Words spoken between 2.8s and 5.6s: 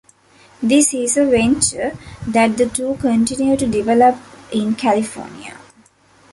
continue to develop in California.